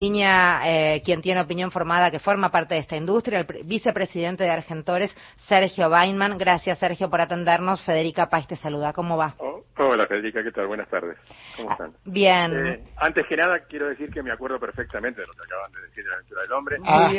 línea 0.00 0.60
eh, 0.66 1.00
quien 1.02 1.22
tiene 1.22 1.40
opinión 1.40 1.70
formada 1.70 2.10
que 2.10 2.18
forma 2.18 2.50
parte 2.50 2.74
de 2.74 2.80
esta 2.80 2.96
industria, 2.96 3.40
el 3.40 3.64
vicepresidente 3.64 4.44
de 4.44 4.50
Argentores, 4.50 5.16
Sergio 5.48 5.88
Weinman. 5.88 6.36
Gracias, 6.36 6.78
Sergio, 6.78 7.08
por 7.08 7.22
atendernos. 7.22 7.82
Federica 7.82 8.28
Pais 8.28 8.46
te 8.46 8.56
saluda. 8.56 8.92
¿Cómo 8.92 9.16
va? 9.16 9.34
Oh, 9.38 9.64
hola, 9.78 10.06
Federica, 10.06 10.42
¿qué 10.42 10.52
tal? 10.52 10.66
Buenas 10.66 10.88
tardes. 10.90 11.16
¿Cómo 11.56 11.72
están? 11.72 11.92
Ah, 11.94 12.00
bien. 12.04 12.66
Eh, 12.66 12.84
antes 12.98 13.26
que 13.26 13.36
nada, 13.38 13.60
quiero 13.60 13.88
decir 13.88 14.10
que 14.10 14.22
me 14.22 14.30
acuerdo 14.30 14.60
perfectamente 14.60 15.22
de 15.22 15.26
lo 15.28 15.32
que 15.32 15.46
acaban 15.46 15.72
de 15.72 15.80
decir 15.80 16.04
de 16.04 16.10
la 16.10 16.16
aventura 16.16 16.42
del 16.42 16.52
hombre. 16.52 16.76
Ah. 16.84 17.10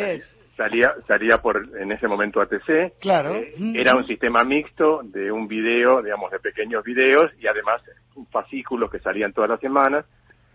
Salía, 0.55 0.93
salía 1.07 1.37
por, 1.39 1.67
en 1.79 1.91
ese 1.91 2.07
momento 2.07 2.41
ATC. 2.41 2.99
Claro. 2.99 3.35
Eh, 3.35 3.53
era 3.73 3.95
un 3.95 4.05
sistema 4.05 4.43
mixto 4.43 5.01
de 5.03 5.31
un 5.31 5.47
video, 5.47 6.03
digamos, 6.03 6.29
de 6.31 6.39
pequeños 6.39 6.83
videos 6.83 7.31
y 7.39 7.47
además 7.47 7.81
fascículos 8.31 8.91
que 8.91 8.99
salían 8.99 9.33
todas 9.33 9.49
las 9.49 9.59
semanas 9.59 10.05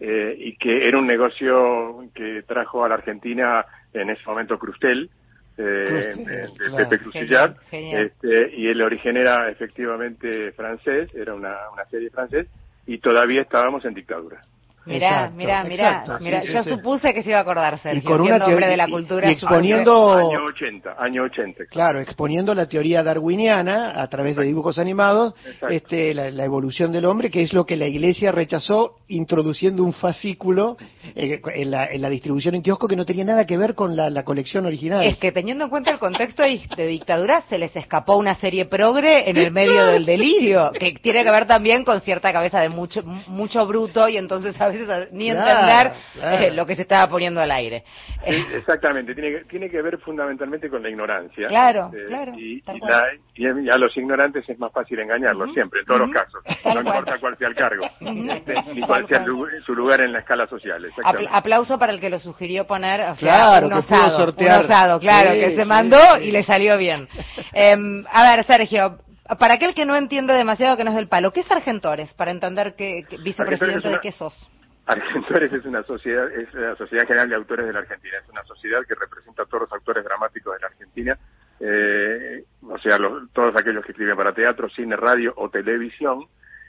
eh, 0.05 0.35
y 0.37 0.57
que 0.57 0.85
era 0.85 0.99
un 0.99 1.07
negocio 1.07 2.05
que 2.13 2.43
trajo 2.43 2.85
a 2.85 2.89
la 2.89 2.97
Argentina 2.97 3.65
en 3.95 4.11
ese 4.11 4.23
momento 4.27 4.59
Crustel, 4.59 5.09
eh, 5.57 5.85
Crustel, 6.13 6.25
de, 6.25 6.35
de 6.35 6.71
claro. 6.71 6.89
Pepe 6.89 7.11
genial. 7.13 7.57
este, 7.71 8.57
y 8.57 8.67
el 8.67 8.83
origen 8.83 9.17
era 9.17 9.49
efectivamente 9.49 10.51
francés, 10.53 11.15
era 11.15 11.35
una, 11.35 11.55
una 11.73 11.85
serie 11.85 12.11
francés, 12.11 12.49
y 12.85 12.99
todavía 12.99 13.43
estábamos 13.43 13.85
en 13.85 13.95
dictadura. 13.95 14.43
Mirá, 14.85 15.07
Exacto, 15.09 15.37
mirá, 15.37 15.63
mirá, 15.65 15.89
exacto, 15.91 16.19
mirá. 16.25 16.43
sí, 16.43 16.53
Yo 16.53 16.63
sí. 16.65 16.71
supuse 16.71 17.15
que 17.15 17.23
se 17.23 17.29
iba 17.31 17.39
a 17.39 17.43
acordar, 17.43 17.79
Sergio, 17.79 18.01
Y 18.01 18.03
con 18.03 18.21
una 18.21 18.31
siendo 18.31 18.45
hombre 18.47 18.57
teoría- 18.67 18.69
de 18.71 18.77
la 18.77 18.89
cultura. 18.89 19.29
y 19.29 19.33
exponiendo- 19.33 20.13
Año 20.19 20.45
80, 20.45 20.95
año 20.99 21.23
80. 21.23 21.65
Claro, 21.71 22.01
exponiendo 22.01 22.53
la 22.55 22.67
teoría 22.67 23.03
darwiniana 23.05 24.03
a 24.03 24.07
través 24.09 24.35
de 24.37 24.45
dibujos 24.45 24.79
animados, 24.81 25.35
Exacto. 25.47 25.69
este, 25.69 26.15
la, 26.15 26.31
la 26.31 26.45
evolución 26.45 26.91
del 26.91 27.05
hombre, 27.05 27.31
que 27.31 27.43
es 27.43 27.53
lo 27.53 27.65
que 27.65 27.77
la 27.77 27.87
Iglesia 27.87 28.33
rechazó 28.33 28.97
introduciendo 29.07 29.85
un 29.85 29.93
fascículo 29.93 30.77
eh, 31.15 31.41
en, 31.55 31.71
la, 31.71 31.87
en 31.87 32.01
la 32.03 32.09
distribución 32.09 32.55
en 32.55 32.63
kiosco 32.63 32.89
que 32.89 32.97
no 32.97 33.05
tenía 33.05 33.25
nada 33.25 33.47
que 33.47 33.57
ver 33.59 33.75
con 33.75 33.97
la, 33.97 34.11
la 34.11 34.25
colección 34.25 34.67
original. 34.67 35.05
Es 35.05 35.17
que 35.19 35.33
teniendo 35.33 35.65
en 35.65 35.71
cuenta 35.71 35.91
el 35.91 35.99
contexto 35.99 36.43
de 36.43 36.53
de 36.77 36.87
dictadura, 36.87 37.41
se 37.49 37.59
les 37.59 37.75
escapó 37.77 38.17
una 38.17 38.35
serie 38.35 38.67
progre 38.67 39.29
en 39.31 39.37
el 39.37 39.51
medio 39.53 39.87
del 39.87 40.05
delirio, 40.05 40.71
que 40.79 40.93
tiene 41.03 41.25
que 41.25 41.31
ver 41.31 41.47
también 41.47 41.85
con 41.85 42.01
cierta 42.03 42.33
cabeza 42.33 42.61
de 42.61 42.69
mucho 42.69 43.03
mucho 43.27 43.67
bruto 43.67 44.09
y 44.09 44.17
entonces 44.17 44.59
a 44.61 44.69
veces 44.69 44.87
ni 45.13 45.29
entender 45.31 45.93
claro. 46.15 46.45
eh, 46.45 46.51
lo 46.53 46.67
que 46.67 46.75
se 46.77 46.83
estaba 46.83 47.09
poniendo 47.09 47.41
al 47.41 47.51
aire. 47.51 47.85
Sí, 48.27 48.35
Eh, 48.35 48.45
exactamente, 48.59 49.15
tiene 49.15 49.31
que, 49.39 49.45
tiene 49.47 49.71
que 49.71 49.81
ver 49.83 49.99
fundamentalmente 49.99 50.69
con 50.69 50.83
la 50.83 50.91
ignorancia. 50.91 51.47
Claro, 51.49 51.91
Este, 51.93 52.07
claro, 52.07 52.33
Y, 52.37 52.59
y 52.59 52.61
cual. 52.63 52.81
la- 52.91 53.07
y 53.35 53.69
a 53.71 53.79
los 53.79 53.97
ignorantes 53.97 54.49
es 54.49 54.59
más 54.59 54.73
fácil 54.73 54.99
engañarlos, 55.01 55.53
siempre, 55.55 55.81
en 55.81 55.87
todos 55.87 56.01
los 56.01 56.11
casos. 56.11 56.43
No 56.65 56.81
importa 56.81 57.19
cuál 57.19 57.37
sea 57.39 57.49
el 57.49 57.55
cargo, 57.55 57.85
este, 58.01 58.55
ni 58.75 58.81
cuál 58.83 59.07
sea 59.09 59.25
su 59.65 59.75
lugar 59.75 60.01
en 60.03 60.13
la 60.13 60.21
escala 60.21 60.47
social. 60.47 60.85
Apl- 61.05 61.29
aplauso 61.31 61.79
para 61.79 61.93
el 61.93 62.01
que 62.01 62.11
lo 62.11 62.19
sugirió 62.19 62.67
poner, 62.67 63.01
o 63.11 63.15
sea, 63.15 63.29
Claro, 63.29 63.67
un 63.67 63.73
que 63.73 63.79
osado, 63.81 64.11
sortear. 64.19 64.59
un 64.61 64.65
osado, 64.65 65.01
claro, 65.01 65.31
Sí, 65.33 65.41
que 65.41 65.51
se 65.57 65.63
sí, 65.63 65.69
mandó 65.69 66.01
sí. 66.19 66.25
y 66.25 66.31
le 66.31 66.43
salió 66.43 66.77
bien. 66.79 67.09
Em, 67.53 68.05
a 68.11 68.23
ver, 68.35 68.45
Sergio, 68.45 68.99
para 69.39 69.55
aquel 69.55 69.75
que 69.75 69.85
no 69.87 69.97
entiende 69.97 70.33
demasiado 70.35 70.77
que 70.77 70.85
no 70.85 70.91
es 70.91 70.97
del 70.97 71.09
palo, 71.09 71.33
¿qué 71.33 71.41
es 71.41 71.51
Argentores? 71.51 72.13
Para 72.15 72.31
entender 72.31 72.75
que, 72.77 73.05
que- 73.09 73.17
vicepresidente 73.19 73.89
una- 73.89 73.97
de 73.97 74.01
qué 74.01 74.13
sos. 74.13 74.51
Argentores 74.85 75.53
es 75.53 75.65
una 75.65 75.85
sociedad, 75.85 76.29
es 76.33 76.53
la 76.55 76.75
Sociedad 76.75 77.07
General 77.07 77.29
de 77.29 77.37
Autores 77.37 77.67
de 77.67 77.73
la 77.73 77.79
Argentina. 77.79 78.17
Es 78.21 78.29
una 78.29 78.43
sociedad 78.43 78.81
que 78.89 78.97
representa 78.97 79.45
a 79.45 79.47
todos 79.47 79.61
los 79.63 79.73
autores 79.73 80.03
dramáticos 80.05 80.55
de 80.55 80.61
la 80.61 80.67
Argentina, 80.67 81.19
eh, 81.61 82.45
o 82.69 82.79
sea, 82.79 82.99
los- 82.99 83.31
todos 83.33 83.55
aquellos 83.57 83.85
que 83.85 83.93
escriben 83.93 84.17
para 84.17 84.35
teatro, 84.35 84.69
cine, 84.71 84.97
radio 84.97 85.33
o 85.37 85.49
televisión. 85.49 86.25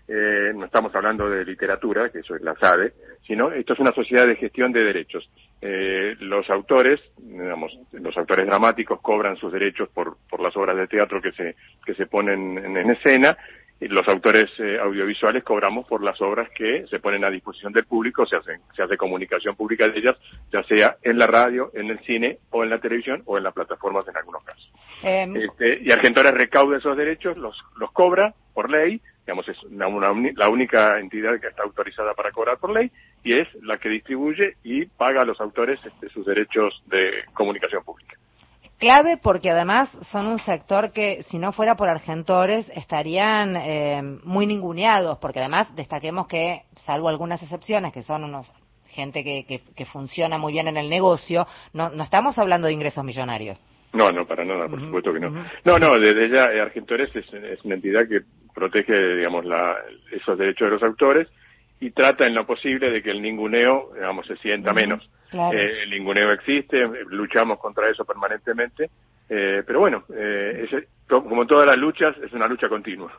Eh, 0.05 0.51
no 0.53 0.65
estamos 0.65 0.93
hablando 0.95 1.29
de 1.29 1.45
literatura, 1.45 2.09
que 2.09 2.19
eso 2.19 2.35
es 2.35 2.41
la 2.41 2.55
SADE, 2.55 2.93
sino 3.25 3.51
esto 3.51 3.73
es 3.73 3.79
una 3.79 3.93
sociedad 3.93 4.27
de 4.27 4.35
gestión 4.35 4.73
de 4.73 4.83
derechos. 4.83 5.29
Eh, 5.61 6.15
los 6.19 6.49
autores, 6.49 6.99
digamos, 7.17 7.71
los 7.93 8.17
autores 8.17 8.45
dramáticos 8.45 8.99
cobran 9.01 9.37
sus 9.37 9.53
derechos 9.53 9.87
por, 9.89 10.17
por 10.29 10.41
las 10.41 10.55
obras 10.57 10.75
de 10.75 10.87
teatro 10.87 11.21
que 11.21 11.31
se, 11.31 11.55
que 11.85 11.93
se 11.93 12.05
ponen 12.05 12.57
en, 12.57 12.75
en 12.75 12.89
escena 12.91 13.37
los 13.87 14.07
autores 14.07 14.49
eh, 14.59 14.77
audiovisuales 14.79 15.43
cobramos 15.43 15.87
por 15.87 16.03
las 16.03 16.19
obras 16.21 16.49
que 16.55 16.85
se 16.87 16.99
ponen 16.99 17.23
a 17.23 17.29
disposición 17.29 17.73
del 17.73 17.85
público, 17.85 18.25
se 18.25 18.35
hace, 18.35 18.59
se 18.75 18.83
hace 18.83 18.97
comunicación 18.97 19.55
pública 19.55 19.87
de 19.87 19.99
ellas, 19.99 20.15
ya 20.51 20.63
sea 20.63 20.97
en 21.01 21.17
la 21.17 21.27
radio, 21.27 21.71
en 21.73 21.89
el 21.89 21.99
cine 22.05 22.37
o 22.51 22.63
en 22.63 22.69
la 22.69 22.79
televisión 22.79 23.21
o 23.25 23.37
en 23.37 23.43
las 23.43 23.53
plataformas 23.53 24.07
en 24.07 24.17
algunos 24.17 24.43
casos. 24.43 24.71
Em, 25.03 25.35
Este, 25.35 25.79
y 25.81 25.91
Argentores 25.91 26.33
recauda 26.33 26.77
esos 26.77 26.95
derechos, 26.95 27.37
los, 27.37 27.57
los 27.77 27.91
cobra 27.91 28.33
por 28.53 28.69
ley, 28.69 29.01
digamos, 29.25 29.47
es 29.49 29.61
una- 29.63 29.87
una 29.87 30.13
la 30.35 30.49
única 30.49 30.99
entidad 30.99 31.39
que 31.39 31.47
está 31.47 31.63
autorizada 31.63 32.13
para 32.13 32.31
cobrar 32.31 32.57
por 32.57 32.71
ley 32.71 32.91
y 33.23 33.33
es 33.33 33.47
la 33.63 33.77
que 33.77 33.89
distribuye 33.89 34.55
y 34.63 34.85
paga 34.85 35.21
a 35.21 35.25
los 35.25 35.39
autores 35.41 35.79
este, 35.85 36.09
sus 36.09 36.25
derechos 36.25 36.81
de 36.87 37.23
comunicación 37.33 37.83
pública. 37.83 38.17
Clave 38.77 39.17
porque 39.17 39.49
además 39.49 39.89
son 40.11 40.27
un 40.27 40.39
sector 40.39 40.91
que 40.91 41.23
si 41.29 41.37
no 41.37 41.51
fuera 41.51 41.75
por 41.75 41.89
Argentores 41.89 42.69
estarían 42.75 43.55
eh, 43.55 44.01
muy 44.23 44.45
ninguneados, 44.45 45.17
porque 45.19 45.39
además 45.39 45.73
destaquemos 45.75 46.27
que, 46.27 46.63
salvo 46.75 47.09
algunas 47.09 47.41
excepciones, 47.41 47.93
que 47.93 48.01
son 48.01 48.23
unos 48.23 48.51
gente 48.89 49.23
que, 49.23 49.45
que, 49.45 49.61
que 49.75 49.85
funciona 49.85 50.37
muy 50.37 50.53
bien 50.53 50.67
en 50.67 50.77
el 50.77 50.89
negocio, 50.89 51.47
no, 51.73 51.89
no 51.89 52.03
estamos 52.03 52.37
hablando 52.37 52.67
de 52.67 52.73
ingresos 52.73 53.03
millonarios. 53.03 53.59
No, 53.93 54.11
no, 54.11 54.25
para 54.25 54.43
nada, 54.43 54.67
por 54.67 54.81
supuesto 54.81 55.13
que 55.13 55.19
no. 55.19 55.29
No, 55.63 55.77
no, 55.77 55.99
desde 55.99 56.29
ya 56.29 56.45
eh, 56.51 56.61
Argentores 56.61 57.15
es, 57.15 57.31
es 57.31 57.63
una 57.63 57.75
entidad 57.75 58.07
que 58.07 58.21
protege, 58.53 58.93
digamos, 59.17 59.45
la, 59.45 59.75
esos 60.11 60.37
derechos 60.37 60.67
de 60.67 60.71
los 60.71 60.83
autores 60.83 61.27
y 61.79 61.91
trata 61.91 62.25
en 62.25 62.33
lo 62.33 62.45
posible 62.45 62.89
de 62.89 63.03
que 63.03 63.11
el 63.11 63.21
ninguneo, 63.21 63.91
digamos, 63.93 64.25
se 64.25 64.37
sienta 64.37 64.73
menos. 64.73 65.07
Claro. 65.33 65.57
Eh, 65.57 65.83
el 65.83 65.89
ninguneo 65.89 66.31
existe, 66.31 66.77
luchamos 67.07 67.59
contra 67.59 67.89
eso 67.89 68.05
permanentemente, 68.05 68.89
eh, 69.29 69.63
pero 69.65 69.79
bueno, 69.79 70.03
eh, 70.15 70.67
como 71.07 71.45
todas 71.45 71.65
las 71.65 71.77
luchas, 71.77 72.15
es 72.23 72.31
una 72.33 72.47
lucha 72.47 72.69
continua. 72.69 73.11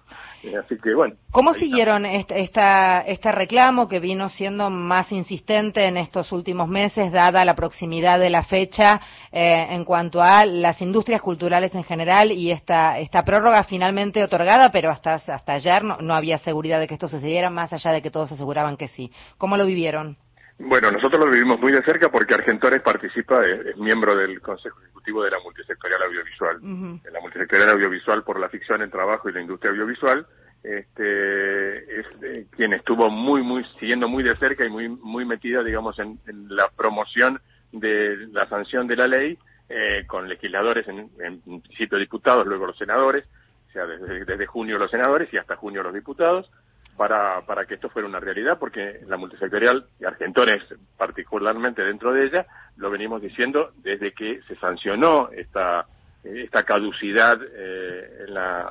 Eh, 0.43 0.57
así 0.57 0.77
que 0.79 0.95
bueno. 0.95 1.15
¿Cómo 1.31 1.55
siguieron 1.55 2.07
este, 2.07 2.41
esta, 2.41 3.01
este 3.01 3.31
reclamo 3.33 3.89
que 3.89 4.01
vino 4.01 4.29
siendo 4.29 4.71
más 4.71 5.13
insistente 5.13 5.85
en 5.87 5.97
estos 5.97 6.33
últimos 6.33 6.69
meses, 6.69 7.13
dada 7.13 7.45
la 7.45 7.55
proximidad 7.55 8.19
de 8.19 8.31
la 8.31 8.43
fecha 8.43 9.01
eh, 9.33 9.67
en 9.71 9.85
cuanto 9.85 10.23
a 10.23 10.45
las 10.47 10.81
industrias 10.83 11.23
culturales 11.23 11.75
en 11.75 11.85
general 11.85 12.33
y 12.33 12.51
esta, 12.51 12.99
esta 12.99 13.25
prórroga 13.25 13.65
finalmente 13.65 14.23
otorgada, 14.23 14.71
pero 14.71 14.91
hasta, 14.91 15.15
hasta 15.15 15.53
ayer 15.53 15.85
no, 15.85 15.99
no 16.01 16.15
había 16.15 16.39
seguridad 16.39 16.81
de 16.81 16.87
que 16.87 16.95
esto 16.95 17.09
sucediera, 17.09 17.51
más 17.51 17.73
allá 17.73 17.93
de 17.93 18.03
que 18.03 18.11
todos 18.11 18.33
aseguraban 18.33 18.77
que 18.77 18.89
sí? 18.89 19.11
¿Cómo 19.39 19.57
lo 19.57 19.67
vivieron? 19.67 20.17
Bueno, 20.59 20.91
nosotros 20.91 21.25
lo 21.25 21.31
vivimos 21.31 21.61
muy 21.61 21.73
de 21.73 21.83
cerca 21.83 22.11
porque 22.11 22.35
Argentores 22.35 22.81
participa, 22.81 23.45
es, 23.45 23.67
es 23.67 23.77
miembro 23.77 24.17
del 24.17 24.41
Consejo 24.41 24.81
Ejecutivo 24.81 25.25
de 25.25 25.31
la 25.31 25.41
Multisectorial 25.41 26.03
Audiovisual. 26.03 26.61
De 27.03 27.11
la 27.11 27.21
Multisectorial 27.21 27.71
Audiovisual 27.71 28.23
por 28.23 28.39
la 28.39 28.49
ficción 28.49 28.83
en 28.83 28.91
trabajo 28.91 29.29
y 29.29 29.33
la 29.33 29.41
industria 29.41 29.73
audiovisual. 29.73 30.27
Este, 30.63 32.01
es 32.01 32.07
eh, 32.23 32.47
quien 32.51 32.73
estuvo 32.73 33.11
muy, 33.11 33.43
muy, 33.43 33.65
siguiendo 33.79 34.09
muy 34.09 34.23
de 34.23 34.37
cerca 34.37 34.65
y 34.65 34.71
muy, 34.71 34.89
muy 34.89 35.25
metida, 35.27 35.63
digamos, 35.63 35.99
en, 35.99 36.19
en 36.27 36.47
la 36.49 36.71
promoción 36.75 37.41
de 37.73 38.29
la 38.33 38.49
sanción 38.49 38.87
de 38.87 38.97
la 38.97 39.07
ley, 39.07 39.39
eh, 39.69 40.05
con 40.07 40.29
legisladores, 40.29 40.87
en, 40.89 41.11
en 41.21 41.61
principio 41.61 41.99
diputados, 41.99 42.47
luego 42.47 42.67
los 42.67 42.79
senadores, 42.79 43.25
o 43.69 43.73
sea, 43.73 43.87
desde, 43.87 44.25
desde 44.25 44.47
junio 44.47 44.79
los 44.79 44.91
senadores 44.91 45.33
y 45.33 45.37
hasta 45.37 45.57
junio 45.57 45.83
los 45.83 45.93
diputados, 45.93 46.51
para, 46.97 47.43
para 47.43 47.67
que 47.67 47.75
esto 47.75 47.89
fuera 47.89 48.09
una 48.09 48.21
realidad, 48.21 48.59
porque 48.59 49.01
la 49.07 49.17
multisectorial, 49.17 49.87
y 50.01 50.05
Argentores 50.05 50.63
particularmente 50.97 51.83
dentro 51.83 52.13
de 52.13 52.27
ella, 52.27 52.47
lo 52.77 52.91
venimos 52.91 53.21
diciendo 53.21 53.73
desde 53.79 54.13
que 54.13 54.41
se 54.49 54.57
sancionó 54.57 55.31
esta, 55.33 55.87
esta 56.23 56.65
caducidad 56.65 57.41
eh, 57.43 58.25
en, 58.27 58.35
la, 58.35 58.69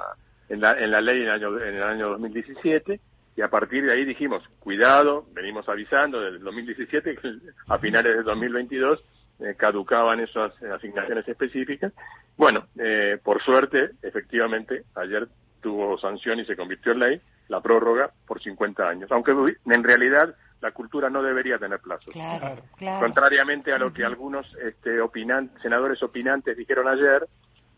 en, 0.49 0.61
la, 0.61 0.71
en 0.79 0.91
la 0.91 1.01
ley 1.01 1.21
en 1.21 1.27
el, 1.27 1.31
año, 1.31 1.59
en 1.59 1.75
el 1.75 1.83
año 1.83 2.09
2017, 2.09 2.99
y 3.35 3.41
a 3.41 3.49
partir 3.49 3.83
de 3.85 3.93
ahí 3.93 4.05
dijimos, 4.05 4.43
cuidado, 4.59 5.25
venimos 5.33 5.67
avisando 5.67 6.21
desde 6.21 6.37
el 6.37 6.43
2017 6.43 7.15
que 7.15 7.31
a 7.67 7.79
finales 7.79 8.15
del 8.15 8.23
2022 8.25 9.03
eh, 9.39 9.55
caducaban 9.57 10.19
esas 10.19 10.53
asignaciones 10.63 11.27
específicas. 11.27 11.91
Bueno, 12.37 12.67
eh, 12.79 13.17
por 13.23 13.43
suerte, 13.43 13.91
efectivamente, 14.03 14.83
ayer 14.95 15.27
tuvo 15.61 15.97
sanción 15.97 16.39
y 16.39 16.45
se 16.45 16.55
convirtió 16.55 16.91
en 16.91 16.99
ley 16.99 17.21
la 17.49 17.61
prórroga 17.61 18.11
por 18.27 18.41
50 18.41 18.87
años, 18.87 19.11
aunque 19.11 19.31
en 19.65 19.83
realidad 19.83 20.33
la 20.61 20.71
cultura 20.71 21.09
no 21.09 21.21
debería 21.21 21.57
tener 21.57 21.79
plazo. 21.79 22.09
Claro, 22.11 22.39
Claro. 22.39 22.61
claro. 22.77 22.99
Contrariamente 23.01 23.73
a 23.73 23.77
lo 23.77 23.91
que 23.91 24.05
algunos 24.05 24.47
este, 24.63 25.01
opinan, 25.01 25.51
senadores 25.61 26.01
opinantes 26.01 26.55
dijeron 26.57 26.87
ayer, 26.87 27.27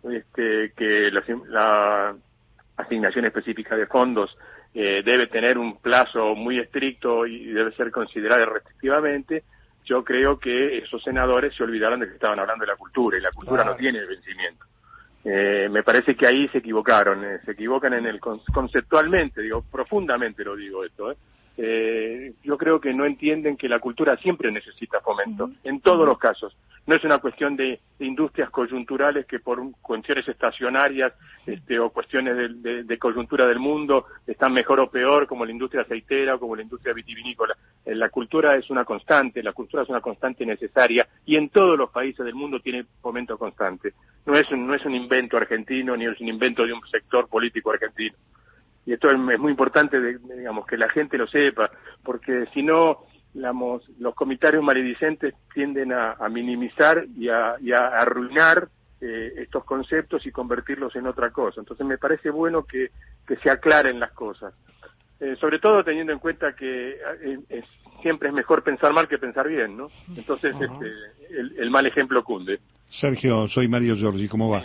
este, 0.03 0.71
que 0.77 1.09
la, 1.11 1.23
la 1.47 2.15
asignación 2.77 3.25
específica 3.25 3.75
de 3.75 3.87
fondos 3.87 4.37
eh, 4.73 5.01
debe 5.03 5.27
tener 5.27 5.57
un 5.57 5.77
plazo 5.77 6.35
muy 6.35 6.59
estricto 6.59 7.25
y 7.25 7.45
debe 7.47 7.71
ser 7.75 7.89
considerada 7.91 8.45
restrictivamente, 8.45 9.43
yo 9.85 10.03
creo 10.03 10.37
que 10.39 10.77
esos 10.79 11.01
senadores 11.03 11.55
se 11.55 11.63
olvidaron 11.63 11.99
de 12.01 12.07
que 12.07 12.13
estaban 12.15 12.39
hablando 12.39 12.65
de 12.65 12.71
la 12.71 12.77
cultura 12.77 13.17
y 13.17 13.21
la 13.21 13.31
cultura 13.31 13.63
Claro. 13.63 13.71
no 13.71 13.77
tiene 13.77 14.05
vencimiento. 14.05 14.65
Eh, 15.27 15.67
me 15.71 15.81
parece 15.81 16.15
que 16.15 16.27
ahí 16.27 16.47
se 16.49 16.59
equivocaron, 16.59 17.25
eh, 17.25 17.39
se 17.43 17.53
equivocan 17.53 17.93
en 17.93 18.05
el 18.05 18.19
con- 18.19 18.41
conceptualmente, 18.53 19.41
digo, 19.41 19.63
profundamente 19.71 20.43
lo 20.43 20.55
digo 20.55 20.83
esto, 20.83 21.11
¿eh? 21.11 21.15
eh, 21.57 22.33
yo 22.43 22.57
creo 22.57 22.79
que 22.79 22.93
no 22.93 23.05
entienden 23.05 23.57
que 23.57 23.67
la 23.67 23.79
cultura 23.79 24.17
siempre 24.17 24.51
necesita 24.51 24.99
fomento, 24.99 25.49
en 25.63 25.79
todos 25.81 26.05
los 26.05 26.19
casos. 26.19 26.55
No 26.85 26.95
es 26.95 27.03
una 27.03 27.17
cuestión 27.17 27.55
de, 27.55 27.79
industrias 27.99 28.49
coyunturales 28.49 29.25
que 29.25 29.39
por 29.39 29.59
cuestiones 29.81 30.27
estacionarias 30.27 31.13
este, 31.47 31.79
o 31.79 31.89
cuestiones 31.89 32.61
de, 32.61 32.97
coyuntura 32.99 33.47
del 33.47 33.57
mundo 33.57 34.05
están 34.27 34.53
mejor 34.53 34.81
o 34.81 34.91
peor, 34.91 35.25
como 35.27 35.45
la 35.45 35.51
industria 35.51 35.83
aceitera 35.83 36.35
o 36.35 36.39
como 36.39 36.55
la 36.55 36.63
industria 36.63 36.93
vitivinícola. 36.93 37.55
Eh, 37.85 37.95
la 37.95 38.09
cultura 38.09 38.55
es 38.55 38.69
una 38.69 38.83
constante, 38.83 39.43
la 39.43 39.53
cultura 39.53 39.83
es 39.83 39.89
una 39.89 40.01
constante 40.01 40.45
necesaria 40.45 41.07
y 41.25 41.35
en 41.35 41.49
todos 41.49 41.77
los 41.77 41.91
países 41.91 42.25
del 42.25 42.35
mundo 42.35 42.59
tiene 42.59 42.85
fomento 43.01 43.37
constante. 43.37 43.93
No 44.25 44.35
es 44.35 44.49
no 44.51 44.73
es 44.73 44.83
un 44.85 44.95
invento 44.95 45.37
argentino 45.37 45.95
ni 45.95 46.05
es 46.05 46.19
un 46.19 46.27
invento 46.27 46.65
de 46.65 46.73
un 46.73 46.81
sector 46.87 47.27
político 47.27 47.71
argentino 47.71 48.15
y 48.85 48.93
esto 48.93 49.09
es, 49.09 49.17
muy 49.17 49.51
importante, 49.51 49.99
digamos, 49.99 50.67
que 50.67 50.77
la 50.77 50.89
gente 50.89 51.17
lo 51.17 51.27
sepa, 51.27 51.71
porque 52.03 52.45
si 52.53 52.61
no, 52.61 53.05
los 53.33 54.13
comentarios 54.13 54.63
maledicentes 54.63 55.33
tienden 55.53 55.91
a, 55.91 56.15
minimizar 56.29 57.05
y 57.17 57.29
a, 57.29 57.55
arruinar 57.99 58.69
eh, 59.01 59.33
estos 59.37 59.65
conceptos 59.65 60.25
y 60.25 60.31
convertirlos 60.31 60.95
en 60.95 61.07
otra 61.07 61.31
cosa. 61.31 61.61
Entonces 61.61 61.85
me 61.85 61.97
parece 61.97 62.29
bueno 62.29 62.63
que, 62.63 62.91
se 63.41 63.49
aclaren 63.49 63.99
las 63.99 64.11
cosas. 64.11 64.53
Eh, 65.19 65.35
sobre 65.39 65.59
todo 65.59 65.83
teniendo 65.83 66.11
en 66.11 66.19
cuenta 66.19 66.53
que 66.53 66.97
eh, 67.49 67.63
siempre 68.01 68.29
es 68.29 68.35
mejor 68.35 68.63
pensar 68.63 68.91
mal 68.93 69.07
que 69.07 69.17
pensar 69.17 69.47
bien, 69.47 69.77
¿no? 69.77 69.87
Entonces 70.15 70.53
este, 70.59 70.91
el, 71.57 71.71
mal 71.71 71.85
ejemplo 71.85 72.23
cunde. 72.23 72.59
Sergio, 72.89 73.47
soy 73.47 73.67
Mario 73.67 73.95
Giorgi, 73.95 74.27
¿cómo 74.27 74.49
va? 74.49 74.63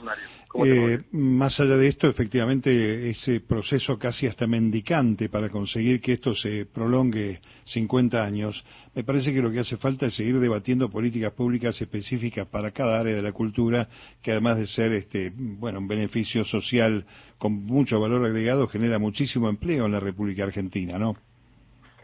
Eh, 0.52 1.02
más 1.12 1.60
allá 1.60 1.76
de 1.76 1.86
esto, 1.86 2.08
efectivamente, 2.08 3.08
ese 3.08 3.40
proceso 3.40 3.96
casi 3.98 4.26
hasta 4.26 4.48
mendicante 4.48 5.28
para 5.28 5.48
conseguir 5.48 6.00
que 6.00 6.14
esto 6.14 6.34
se 6.34 6.66
prolongue 6.66 7.40
50 7.66 8.24
años, 8.24 8.64
me 8.92 9.04
parece 9.04 9.32
que 9.32 9.42
lo 9.42 9.52
que 9.52 9.60
hace 9.60 9.76
falta 9.76 10.06
es 10.06 10.16
seguir 10.16 10.40
debatiendo 10.40 10.90
políticas 10.90 11.32
públicas 11.32 11.80
específicas 11.80 12.48
para 12.48 12.72
cada 12.72 12.98
área 12.98 13.14
de 13.14 13.22
la 13.22 13.30
cultura, 13.30 13.88
que 14.20 14.32
además 14.32 14.58
de 14.58 14.66
ser, 14.66 14.92
este, 14.92 15.32
bueno, 15.36 15.78
un 15.78 15.86
beneficio 15.86 16.44
social 16.44 17.04
con 17.38 17.52
mucho 17.52 18.00
valor 18.00 18.24
agregado, 18.24 18.66
genera 18.66 18.98
muchísimo 18.98 19.48
empleo 19.48 19.86
en 19.86 19.92
la 19.92 20.00
República 20.00 20.42
Argentina, 20.42 20.98
¿no? 20.98 21.16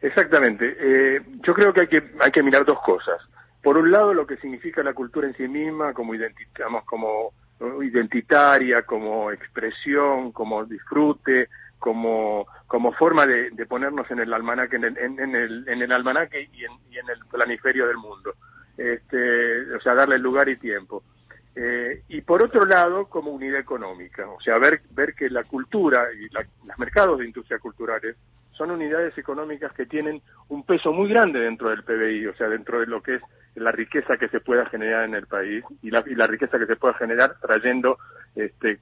Exactamente. 0.03 0.77
Eh, 0.79 1.21
yo 1.45 1.53
creo 1.53 1.73
que 1.73 1.81
hay 1.81 1.89
que 1.89 2.03
hay 2.21 2.31
que 2.31 2.43
mirar 2.45 2.65
dos 2.65 2.79
cosas. 2.85 3.21
Por 3.61 3.77
un 3.77 3.91
lado, 3.91 4.15
lo 4.15 4.25
que 4.25 4.37
significa 4.37 4.85
la 4.85 4.95
cultura 4.95 5.27
en 5.27 5.35
sí 5.35 5.49
misma, 5.49 5.93
como, 5.93 6.13
digamos, 6.13 6.85
como 6.85 7.33
identitaria, 7.83 8.83
como 8.83 9.31
expresión, 9.31 10.33
como 10.33 10.65
disfrute, 10.65 11.49
como, 11.79 12.47
como 12.67 12.93
forma 12.93 13.27
de, 13.27 13.51
ponernos 13.67 14.11
en 14.11 14.21
el 14.21 14.33
almanaque, 14.33 14.77
en 14.77 14.85
el, 14.85 14.99
en, 14.99 15.35
el, 15.35 15.69
en 15.69 15.83
el 15.83 15.93
almanaque 15.93 16.49
y 16.53 16.65
en, 16.65 16.73
y 16.91 16.99
en 16.99 17.09
el 17.09 17.19
planiferio 17.31 17.87
del 17.87 17.97
mundo. 17.97 18.35
Este, 18.77 19.75
o 19.75 19.81
sea, 19.81 19.95
darle 19.95 20.19
lugar 20.19 20.49
y 20.49 20.57
tiempo. 20.57 21.03
Eh, 21.55 22.03
y 22.09 22.21
por 22.21 22.43
otro 22.43 22.67
lado, 22.67 23.07
como 23.07 23.31
unidad 23.31 23.59
económica, 23.59 24.29
o 24.29 24.41
sea, 24.43 24.59
ver, 24.59 24.83
ver 24.91 25.15
que 25.15 25.31
la 25.31 25.43
cultura 25.43 26.09
y 26.13 26.29
los 26.29 26.79
mercados 26.79 27.19
de 27.19 27.25
industria 27.25 27.59
culturales 27.59 28.17
son 28.53 28.71
unidades 28.71 29.17
económicas 29.17 29.73
que 29.73 29.87
tienen 29.87 30.21
un 30.49 30.65
peso 30.65 30.93
muy 30.93 31.09
grande 31.09 31.41
dentro 31.41 31.71
del 31.71 31.83
PBI, 31.83 32.27
o 32.27 32.37
sea, 32.37 32.49
dentro 32.49 32.81
de 32.81 32.87
lo 32.87 33.03
que 33.03 33.15
es 33.17 33.23
la 33.57 33.73
riqueza 33.73 34.17
que 34.17 34.29
se 34.29 34.41
pueda 34.41 34.67
generar 34.67 35.05
en 35.05 35.15
el 35.15 35.27
país 35.27 35.65
y 35.83 35.91
la, 35.91 36.05
y 36.07 36.15
la 36.15 36.27
riqueza 36.27 36.59
que 36.59 36.67
se 36.67 36.77
pueda 36.77 36.95
generar 36.95 37.37
trayendo 37.41 37.99
este, 38.35 38.79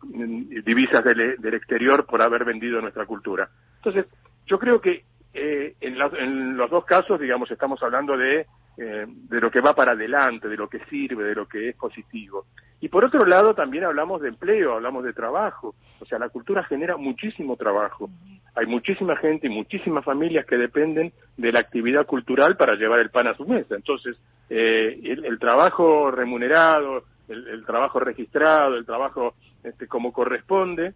divisas 0.64 1.04
del, 1.04 1.36
del, 1.38 1.54
exterior 1.54 2.06
por 2.06 2.20
haber 2.20 2.44
vendido 2.44 2.80
nuestra 2.80 3.06
cultura. 3.06 3.48
Entonces, 3.76 4.06
yo 4.46 4.58
creo 4.58 4.80
que 4.80 5.04
eh, 5.32 5.74
en, 5.80 5.96
en, 6.18 6.56
los 6.56 6.70
dos 6.70 6.84
casos, 6.84 7.20
digamos, 7.20 7.50
estamos 7.50 7.82
hablando 7.82 8.16
de, 8.16 8.46
eh, 8.76 9.06
de 9.06 9.40
lo 9.40 9.50
que 9.50 9.60
va 9.60 9.74
para 9.74 9.92
adelante, 9.92 10.48
de 10.48 10.56
lo 10.56 10.68
que 10.68 10.84
sirve, 10.86 11.24
de 11.24 11.34
lo 11.34 11.46
que 11.46 11.70
es 11.70 11.76
positivo. 11.76 12.46
Y 12.80 12.88
por 12.88 13.04
otro 13.04 13.24
lado, 13.24 13.54
también 13.54 13.84
hablamos 13.84 14.20
de 14.20 14.28
empleo, 14.28 14.74
hablamos 14.74 15.04
de 15.04 15.12
trabajo. 15.12 15.74
O 16.00 16.04
sea, 16.04 16.18
la 16.18 16.28
cultura 16.28 16.64
genera 16.64 16.96
muchísimo 16.96 17.56
trabajo. 17.56 18.10
Hay 18.56 18.66
muchísima 18.66 19.16
gente 19.16 19.48
y 19.48 19.50
muchísimas 19.50 20.04
familias 20.04 20.46
que 20.46 20.56
dependen 20.56 21.12
de 21.36 21.52
la 21.52 21.60
actividad 21.60 22.06
cultural 22.06 22.56
para 22.56 22.76
llevar 22.76 23.00
el 23.00 23.10
pan 23.10 23.26
a 23.26 23.36
su 23.36 23.44
mesa. 23.44 23.74
Entonces, 23.74 24.16
eh, 24.48 25.00
el, 25.02 25.38
trabajo 25.38 26.10
remunerado, 26.10 27.02
el, 27.28 27.64
trabajo 27.66 27.98
registrado, 27.98 28.76
el 28.76 28.86
trabajo 28.86 29.34
este, 29.64 29.88
como 29.88 30.12
corresponde, 30.12 30.94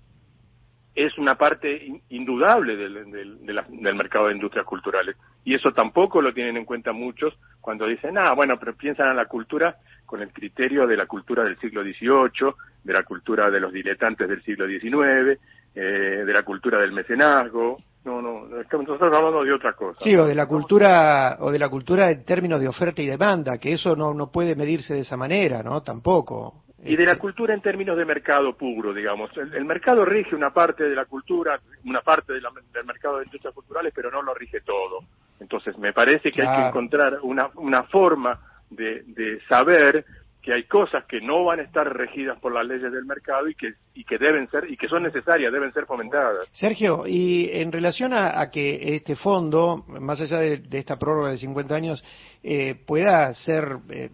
es 0.94 1.16
una 1.16 1.36
parte 1.36 2.00
indudable 2.08 2.76
del, 2.76 3.10
del, 3.12 3.94
mercado 3.94 4.26
de 4.26 4.34
industrias 4.34 4.66
culturales. 4.66 5.16
Y 5.44 5.54
eso 5.54 5.72
tampoco 5.72 6.20
lo 6.20 6.34
tienen 6.34 6.56
en 6.56 6.64
cuenta 6.64 6.92
muchos 6.92 7.34
cuando 7.60 7.86
dicen, 7.86 8.18
ah, 8.18 8.32
bueno, 8.34 8.58
pero 8.58 8.74
piensan 8.74 9.10
en 9.10 9.16
la 9.16 9.26
cultura 9.26 9.76
con 10.06 10.22
el 10.22 10.32
criterio 10.32 10.86
de 10.86 10.96
la 10.96 11.06
cultura 11.06 11.44
del 11.44 11.58
siglo 11.60 11.82
XVIII, 11.82 12.52
de 12.82 12.92
la 12.92 13.04
cultura 13.04 13.50
de 13.50 13.60
los 13.60 13.72
diletantes 13.72 14.28
del 14.28 14.42
siglo 14.42 14.66
XIX, 14.66 15.38
eh, 15.80 16.24
de 16.24 16.32
la 16.32 16.42
cultura 16.42 16.80
del 16.80 16.90
mecenazgo, 16.90 17.76
no, 18.04 18.20
no, 18.20 18.48
nosotros 18.48 19.00
hablando 19.00 19.44
de 19.44 19.52
otra 19.52 19.74
cosa. 19.74 20.00
Sí, 20.02 20.16
o 20.16 20.24
de 20.24 20.34
la 20.34 20.46
cultura, 20.46 21.36
o 21.38 21.52
de 21.52 21.58
la 21.58 21.68
cultura 21.68 22.10
en 22.10 22.24
términos 22.24 22.60
de 22.60 22.66
oferta 22.66 23.00
y 23.00 23.06
demanda, 23.06 23.58
que 23.58 23.74
eso 23.74 23.94
no, 23.94 24.12
no 24.12 24.32
puede 24.32 24.56
medirse 24.56 24.94
de 24.94 25.00
esa 25.00 25.16
manera, 25.16 25.62
¿no? 25.62 25.82
Tampoco. 25.82 26.64
Y 26.82 26.96
de 26.96 27.04
la 27.04 27.12
este 27.12 27.20
cultura 27.20 27.54
en 27.54 27.60
términos 27.60 27.96
de 27.96 28.04
mercado 28.04 28.56
puro, 28.56 28.92
digamos. 28.92 29.30
El, 29.36 29.64
mercado 29.64 30.04
rige 30.04 30.34
una 30.34 30.50
parte 30.50 30.82
de 30.82 30.96
la 30.96 31.04
cultura, 31.04 31.60
una 31.84 32.00
parte 32.00 32.32
del 32.32 32.42
mercado 32.84 33.18
de 33.18 33.24
industrias 33.26 33.54
culturales, 33.54 33.92
pero 33.94 34.10
no 34.10 34.22
lo 34.22 34.34
rige 34.34 34.62
todo. 34.62 35.00
Entonces, 35.38 35.78
me 35.78 35.92
parece 35.92 36.32
que 36.32 36.42
hay 36.42 36.56
que 36.56 36.68
encontrar 36.68 37.18
una, 37.22 37.50
una 37.54 37.84
forma 37.84 38.40
de, 38.70 39.04
de 39.06 39.40
saber 39.48 40.04
que 40.42 40.54
hay 40.54 40.64
cosas 40.64 41.04
que 41.04 41.20
no 41.20 41.44
van 41.44 41.60
a 41.60 41.64
estar 41.64 41.86
regidas 41.94 42.38
por 42.40 42.52
las 42.52 42.66
leyes 42.66 42.90
del 42.90 43.04
mercado 43.04 43.48
y 43.48 43.54
que 43.54 43.74
y 43.98 44.04
que 44.04 44.16
deben 44.16 44.48
ser 44.48 44.70
y 44.70 44.76
que 44.76 44.86
son 44.86 45.02
necesarias 45.02 45.52
deben 45.52 45.72
ser 45.72 45.84
fomentadas. 45.84 46.48
Sergio 46.52 47.04
y 47.04 47.50
en 47.52 47.72
relación 47.72 48.12
a, 48.12 48.48
que 48.48 48.94
este 48.94 49.16
fondo 49.16 49.84
más 49.88 50.20
allá 50.20 50.38
de, 50.38 50.62
esta 50.70 50.96
prórroga 50.96 51.32
de 51.32 51.38
50 51.38 51.74
años 51.74 52.04
eh, 52.44 52.76
pueda 52.86 53.34
ser 53.34 53.78
eh, 53.90 54.10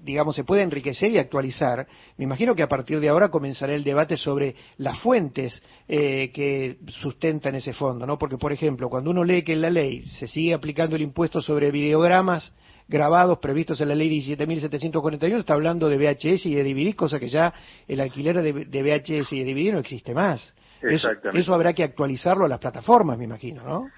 digamos 0.00 0.34
se 0.34 0.44
puede 0.44 0.62
enriquecer 0.62 1.10
y 1.10 1.18
actualizar 1.18 1.86
me 2.16 2.24
imagino 2.24 2.54
que 2.54 2.62
a 2.62 2.68
partir 2.68 3.00
de 3.00 3.10
ahora 3.10 3.28
comenzará 3.28 3.74
el 3.74 3.84
debate 3.84 4.16
sobre 4.16 4.56
las 4.78 4.98
fuentes 5.00 5.62
eh, 5.86 6.30
que 6.32 6.78
sustentan 6.86 7.54
ese 7.54 7.74
fondo 7.74 8.06
no 8.06 8.18
porque 8.18 8.38
por 8.38 8.54
ejemplo 8.54 8.88
cuando 8.88 9.10
uno 9.10 9.24
lee 9.24 9.42
que 9.42 9.52
en 9.52 9.60
la 9.60 9.68
ley 9.68 10.04
se 10.08 10.26
sigue 10.26 10.54
aplicando 10.54 10.96
el 10.96 11.02
impuesto 11.02 11.42
sobre 11.42 11.70
videogramas 11.70 12.50
grabados 12.88 13.38
previstos 13.38 13.80
en 13.82 13.88
la 13.88 13.94
ley 13.94 14.08
17.741 14.22 15.38
está 15.38 15.52
hablando 15.52 15.88
de 15.88 15.98
VHS 15.98 16.46
y 16.46 16.54
de 16.54 16.64
DVD, 16.64 16.96
cosa 16.96 17.18
que 17.18 17.28
ya 17.28 17.52
el 17.86 18.00
alquiler 18.00 18.40
de, 18.40 18.82
VHS 18.82 19.17
y 19.32 19.44
de 19.44 19.52
DVD 19.52 19.72
no 19.72 19.78
existe 19.78 20.14
más. 20.14 20.54
Eso, 20.80 21.08
eso, 21.32 21.54
habrá 21.54 21.72
que 21.72 21.82
actualizarlo 21.82 22.44
a 22.44 22.48
las 22.48 22.60
plataformas, 22.60 23.18
me 23.18 23.24
imagino, 23.24 23.64
¿no? 23.64 23.90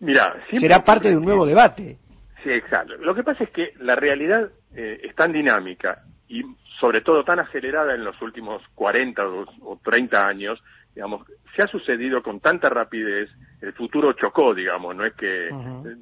Mira, 0.00 0.34
será 0.50 0.82
parte 0.82 1.08
de 1.08 1.16
un 1.16 1.24
nuevo 1.24 1.46
debate. 1.46 1.98
Sí, 2.42 2.50
exacto. 2.50 2.96
Lo 2.96 3.14
que 3.14 3.22
pasa 3.22 3.44
es 3.44 3.50
que 3.50 3.72
la 3.78 3.94
realidad 3.94 4.50
eh, 4.74 5.00
es 5.02 5.14
tan 5.14 5.32
dinámica 5.32 6.02
y 6.28 6.42
sobre 6.80 7.00
todo 7.00 7.24
tan 7.24 7.38
acelerada 7.38 7.94
en 7.94 8.04
los 8.04 8.20
últimos 8.20 8.62
40 8.74 9.22
o, 9.62 9.80
30 9.82 10.26
años, 10.26 10.62
digamos, 10.94 11.26
se 11.54 11.62
ha 11.62 11.66
sucedido 11.66 12.22
con 12.22 12.40
tanta 12.40 12.68
rapidez, 12.68 13.30
el 13.60 13.72
futuro 13.72 14.12
chocó, 14.12 14.54
digamos, 14.54 14.94
no 14.94 15.04
es 15.04 15.14
que 15.14 15.48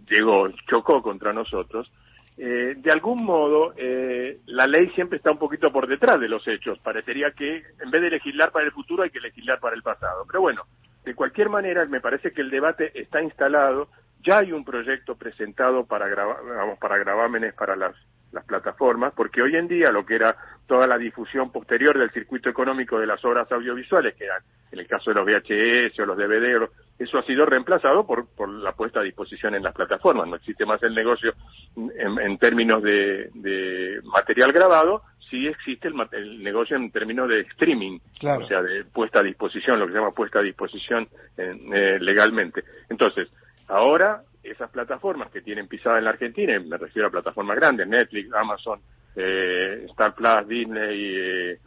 llegó, 0.09 0.49
chocó 0.69 1.03
contra 1.03 1.33
nosotros, 1.33 1.91
eh, 2.37 2.75
de 2.77 2.91
algún 2.91 3.25
modo 3.25 3.75
eh, 3.77 4.41
la 4.47 4.67
ley 4.67 4.89
siempre 4.91 5.19
está 5.19 5.31
un 5.31 5.39
poquito 5.39 5.73
por 5.73 5.87
detrás 5.87 6.19
de 6.21 6.29
los 6.29 6.47
hechos. 6.49 6.79
Parecería 6.81 7.31
que 7.31 7.63
en 7.81 7.91
vez 7.91 8.03
de 8.03 8.11
legislar 8.11 8.51
para 8.51 8.67
el 8.67 8.73
futuro 8.73 9.03
hay 9.03 9.11
que 9.11 9.21
legislar 9.21 9.61
para 9.61 9.77
el 9.77 9.83
pasado. 9.83 10.25
Pero 10.27 10.41
bueno, 10.41 10.63
de 11.05 11.15
cualquier 11.15 11.49
manera 11.49 11.85
me 11.87 12.01
parece 12.01 12.33
que 12.33 12.41
el 12.41 12.51
debate 12.51 12.91
está 13.01 13.23
instalado. 13.23 13.89
Ya 14.25 14.39
hay 14.39 14.53
un 14.53 14.65
proyecto 14.65 15.17
presentado 15.17 15.85
para, 15.85 16.07
vamos, 16.07 16.79
para 16.79 16.99
gravámenes 16.99 17.55
para 17.55 17.77
las 17.77 17.95
las 18.35 18.45
plataformas, 18.45 19.15
porque 19.17 19.41
hoy 19.41 19.57
en 19.57 19.69
día 19.69 19.91
lo 19.91 20.05
que 20.05 20.17
era 20.17 20.37
toda 20.67 20.87
la 20.87 20.99
difusión 20.99 21.51
posterior 21.51 21.97
del 21.97 22.11
circuito 22.11 22.51
económico 22.51 22.99
de 22.99 23.07
las 23.07 23.25
obras 23.25 23.51
audiovisuales, 23.51 24.15
que 24.17 24.25
eran 24.25 24.43
en 24.73 24.81
el 24.81 24.87
caso 24.89 25.11
de 25.11 25.15
los 25.15 25.25
VHS 25.25 26.01
o 26.01 26.07
los 26.07 26.17
DVD, 26.17 26.69
eso 26.99 27.19
ha 27.19 27.23
sido 27.23 27.47
reemplazado 27.47 28.05
por, 28.05 28.27
por 28.35 28.49
la 28.49 28.73
puesta 28.73 29.01
a 29.01 29.05
disposición 29.05 29.55
en 29.55 29.63
las 29.63 29.75
plataformas. 29.75 30.27
No 30.27 30.37
existe 30.37 30.67
más 30.67 30.83
el 30.83 30.95
negocio 30.95 31.33
en, 31.77 32.39
términos 32.39 32.83
de, 32.83 33.31
de, 33.35 34.01
material 34.03 34.53
grabado, 34.53 35.03
sí 35.31 35.47
existe 35.47 35.87
el, 35.87 35.95
el, 36.13 36.43
negocio 36.43 36.77
en 36.77 36.91
términos 36.91 37.29
de 37.29 37.41
streaming, 37.41 38.01
o 38.23 38.47
sea, 38.49 38.63
de 38.63 38.85
puesta 38.85 39.21
a 39.21 39.23
disposición, 39.23 39.79
lo 39.79 39.87
que 39.87 39.93
se 39.93 39.99
llama 39.99 40.11
puesta 40.11 40.41
a 40.41 40.43
disposición 40.43 41.07
eh, 41.37 41.99
legalmente. 42.01 42.65
Entonces, 42.89 43.29
ahora 43.69 44.23
esas 44.43 44.71
plataformas 44.71 45.31
que 45.31 45.41
tienen 45.41 45.69
pisada 45.69 45.99
en 45.99 46.05
la 46.05 46.11
Argentina, 46.11 46.59
me 46.61 46.77
refiero 46.77 47.09
a 47.09 47.11
plataformas 47.11 47.57
grandes, 47.57 47.89
Netflix, 47.89 48.33
Amazon, 48.35 48.81
eh, 49.17 49.87
Star 49.91 50.15
Plus, 50.15 50.49
Disney, 50.49 51.17
eh, 51.17 51.59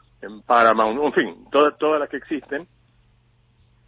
Paramount, 0.45 0.99
en 1.03 1.13
fin, 1.13 1.45
todas, 1.51 1.77
todas 1.77 1.99
las 1.99 2.09
que 2.09 2.17
existen, 2.17 2.67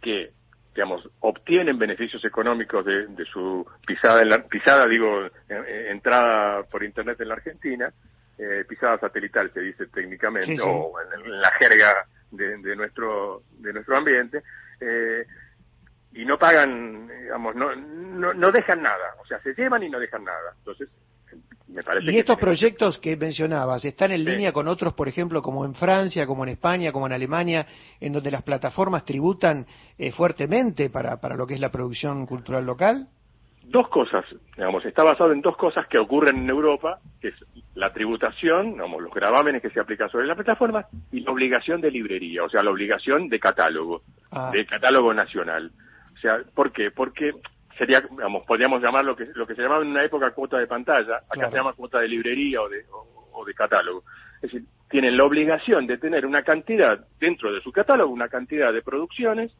que 0.00 0.32
digamos, 0.74 1.08
obtienen 1.20 1.78
beneficios 1.78 2.24
económicos 2.24 2.84
de, 2.84 3.24
su 3.32 3.66
pisada, 3.86 4.22
en 4.22 4.30
la, 4.30 4.42
pisada 4.44 4.86
digo, 4.86 5.26
entrada 5.48 6.62
por 6.70 6.84
Internet 6.84 7.20
en 7.20 7.28
la 7.28 7.34
Argentina, 7.34 7.92
eh, 8.38 8.64
pisada 8.66 8.98
satelital 8.98 9.52
se 9.52 9.60
dice 9.60 9.86
técnicamente, 9.88 10.58
o 10.62 10.92
en, 11.00 11.40
la 11.40 11.50
jerga 11.58 12.06
de, 12.30 12.74
nuestro 12.74 13.42
de 13.58 13.72
nuestro 13.72 13.96
ambiente, 13.96 14.42
eh, 14.80 15.26
y 16.12 16.24
no 16.24 16.38
pagan, 16.38 17.06
digamos, 17.06 17.54
no, 17.54 17.74
no, 17.74 18.34
no 18.34 18.50
dejan 18.50 18.82
nada, 18.82 19.14
o 19.20 19.26
sea, 19.26 19.40
se 19.40 19.54
llevan 19.54 19.82
y 19.82 19.88
no 19.88 19.98
dejan 19.98 20.24
nada. 20.24 20.54
Entonces, 20.58 20.88
y 22.00 22.18
estos 22.18 22.38
proyectos 22.38 22.98
que 22.98 23.16
mencionabas 23.16 23.84
están 23.84 24.10
en 24.10 24.24
línea 24.24 24.52
con 24.52 24.66
otros, 24.66 24.92
por 24.94 25.06
ejemplo, 25.08 25.40
como 25.40 25.64
en 25.64 25.74
Francia, 25.74 26.26
como 26.26 26.42
en 26.42 26.50
España, 26.50 26.90
como 26.90 27.06
en 27.06 27.12
Alemania, 27.12 27.66
en 28.00 28.12
donde 28.12 28.30
las 28.30 28.42
plataformas 28.42 29.04
tributan 29.04 29.66
eh, 29.96 30.10
fuertemente 30.10 30.90
para, 30.90 31.20
para 31.20 31.36
lo 31.36 31.46
que 31.46 31.54
es 31.54 31.60
la 31.60 31.70
producción 31.70 32.26
cultural 32.26 32.66
local. 32.66 33.06
Dos 33.62 33.88
cosas, 33.88 34.24
digamos, 34.56 34.84
está 34.84 35.04
basado 35.04 35.32
en 35.32 35.42
dos 35.42 35.56
cosas 35.56 35.86
que 35.86 35.98
ocurren 35.98 36.38
en 36.38 36.50
Europa, 36.50 36.98
que 37.20 37.28
es 37.28 37.34
la 37.74 37.92
tributación, 37.92 38.72
digamos, 38.72 39.00
los 39.00 39.14
gravámenes 39.14 39.62
que 39.62 39.70
se 39.70 39.78
aplican 39.78 40.10
sobre 40.10 40.26
las 40.26 40.34
plataformas 40.34 40.86
y 41.12 41.20
la 41.20 41.30
obligación 41.30 41.80
de 41.80 41.92
librería, 41.92 42.42
o 42.42 42.48
sea, 42.48 42.64
la 42.64 42.70
obligación 42.70 43.28
de 43.28 43.38
catálogo, 43.38 44.02
ah. 44.32 44.50
de 44.52 44.66
catálogo 44.66 45.14
nacional. 45.14 45.70
O 46.20 46.22
sea, 46.22 46.38
¿por 46.54 46.70
qué? 46.70 46.90
Porque 46.90 47.32
sería, 47.78 48.02
digamos, 48.02 48.44
podríamos 48.44 48.82
llamar 48.82 49.06
lo 49.06 49.16
que, 49.16 49.24
lo 49.34 49.46
que 49.46 49.54
se 49.54 49.62
llamaba 49.62 49.82
en 49.82 49.88
una 49.88 50.04
época 50.04 50.32
cuota 50.32 50.58
de 50.58 50.66
pantalla, 50.66 51.22
acá 51.30 51.48
se 51.48 51.56
llama 51.56 51.72
cuota 51.72 51.98
de 51.98 52.08
librería 52.08 52.60
o 52.60 52.68
de, 52.68 52.84
o, 52.90 53.42
de 53.42 53.54
catálogo. 53.54 54.04
Es 54.36 54.52
decir, 54.52 54.64
tienen 54.90 55.16
la 55.16 55.24
obligación 55.24 55.86
de 55.86 55.96
tener 55.96 56.26
una 56.26 56.42
cantidad 56.42 57.06
dentro 57.18 57.54
de 57.54 57.62
su 57.62 57.72
catálogo, 57.72 58.12
una 58.12 58.28
cantidad 58.28 58.70
de 58.70 58.82
producciones, 58.82 59.50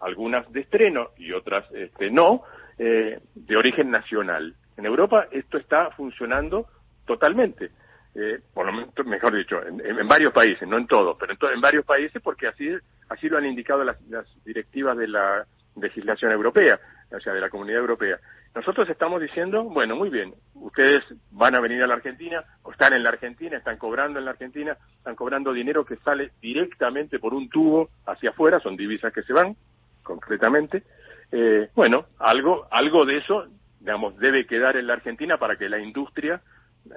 algunas 0.00 0.50
de 0.52 0.60
estreno 0.60 1.10
y 1.18 1.32
otras 1.32 1.70
este, 1.72 2.10
no, 2.10 2.44
eh, 2.78 3.20
de 3.34 3.56
origen 3.58 3.90
nacional. 3.90 4.54
En 4.78 4.86
Europa 4.86 5.26
esto 5.30 5.58
está 5.58 5.90
funcionando 5.90 6.68
totalmente. 7.04 7.72
Eh, 8.14 8.40
por 8.54 8.64
lo 8.64 8.72
menos, 8.72 8.94
mejor 9.04 9.36
dicho, 9.36 9.60
en, 9.62 10.08
varios 10.08 10.32
países, 10.32 10.66
no 10.66 10.78
en 10.78 10.86
todos, 10.86 11.18
pero 11.20 11.34
en, 11.34 11.56
en 11.56 11.60
varios 11.60 11.84
países 11.84 12.22
porque 12.22 12.46
así, 12.46 12.70
así 13.10 13.28
lo 13.28 13.36
han 13.36 13.44
indicado 13.44 13.84
las 13.84 13.98
directivas 14.46 14.96
de 14.96 15.08
la 15.08 15.46
legislación 15.80 16.32
europea 16.32 16.78
o 17.14 17.20
sea, 17.20 17.32
de 17.32 17.40
la 17.40 17.50
Comunidad 17.50 17.80
Europea. 17.80 18.18
Nosotros 18.54 18.88
estamos 18.88 19.20
diciendo, 19.20 19.64
bueno, 19.64 19.96
muy 19.96 20.10
bien, 20.10 20.34
ustedes 20.54 21.04
van 21.30 21.54
a 21.54 21.60
venir 21.60 21.82
a 21.82 21.86
la 21.86 21.94
Argentina, 21.94 22.42
o 22.62 22.72
están 22.72 22.94
en 22.94 23.02
la 23.02 23.10
Argentina, 23.10 23.56
están 23.56 23.76
cobrando 23.76 24.18
en 24.18 24.24
la 24.24 24.30
Argentina, 24.32 24.76
están 24.96 25.14
cobrando 25.14 25.52
dinero 25.52 25.84
que 25.84 25.96
sale 25.96 26.32
directamente 26.40 27.18
por 27.18 27.34
un 27.34 27.48
tubo 27.48 27.90
hacia 28.06 28.30
afuera, 28.30 28.58
son 28.60 28.76
divisas 28.76 29.12
que 29.12 29.22
se 29.22 29.32
van, 29.32 29.54
concretamente. 30.02 30.82
Eh, 31.30 31.68
bueno, 31.74 32.06
algo, 32.18 32.66
algo 32.70 33.04
de 33.04 33.18
eso, 33.18 33.46
digamos, 33.80 34.16
debe 34.18 34.46
quedar 34.46 34.76
en 34.76 34.86
la 34.86 34.94
Argentina 34.94 35.36
para 35.36 35.56
que 35.56 35.68
la 35.68 35.78
industria 35.78 36.40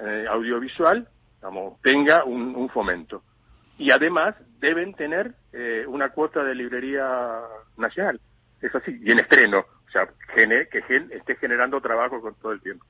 eh, 0.01 0.25
audiovisual, 0.29 1.07
digamos, 1.35 1.81
tenga 1.81 2.23
un, 2.23 2.69
fomento. 2.69 3.23
Y 3.77 3.91
además 3.91 4.35
deben 4.59 4.93
tener 4.93 5.33
eh, 5.53 5.85
una 5.87 6.09
cuota 6.09 6.43
de 6.43 6.55
librería 6.55 7.41
nacional. 7.77 8.19
Es 8.61 8.73
así, 8.75 8.99
y 9.01 9.11
en 9.11 9.19
estreno. 9.19 9.59
O 9.59 9.91
sea, 9.91 10.07
que 10.35 10.87
esté 11.11 11.35
generando 11.37 11.81
trabajo 11.81 12.21
con 12.21 12.35
todo 12.35 12.51
el 12.51 12.61
tiempo. 12.61 12.85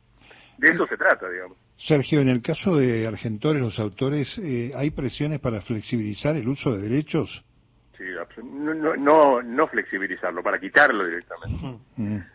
De 0.58 0.72
eso 0.72 0.86
se 0.88 0.98
trata, 0.98 1.30
digamos. 1.30 1.58
Sergio, 1.78 2.20
en 2.20 2.28
el 2.28 2.42
caso 2.42 2.76
de 2.76 3.08
Argentores, 3.08 3.62
los 3.62 3.80
autores, 3.80 4.38
eh, 4.40 4.72
¿hay 4.76 4.92
presiones 4.92 5.40
para 5.40 5.62
flexibilizar 5.62 6.36
el 6.36 6.48
uso 6.50 6.76
de 6.76 6.90
derechos? 6.90 7.46
Sí, 7.98 8.04
no, 8.44 8.96
no, 8.96 9.42
no 9.42 9.68
flexibilizarlo, 9.68 10.44
para 10.44 10.60
quitarlo 10.60 11.06
directamente. 11.06 11.80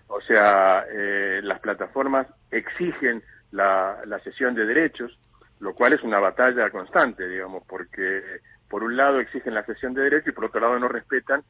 O 0.09 0.21
sea, 0.23 0.85
eh, 0.91 1.41
las 1.43 1.61
plataformas 1.61 2.27
exigen 2.51 3.23
la, 3.53 3.99
la 4.07 4.19
cesión 4.21 4.55
de 4.55 4.65
derechos, 4.65 5.19
lo 5.61 5.75
cual 5.75 5.93
es 5.93 6.03
una 6.03 6.19
batalla 6.19 6.71
constante, 6.71 7.29
digamos, 7.29 7.63
porque 7.67 8.23
por 8.69 8.83
un 8.83 8.97
lado 8.97 9.21
exigen 9.21 9.55
la 9.55 9.65
cesión 9.65 9.95
de 9.95 10.03
derechos 10.03 10.29
y 10.29 10.33
por 10.33 10.47
otro 10.47 10.61
lado 10.61 10.79
no 10.79 10.89
respetan 10.89 11.43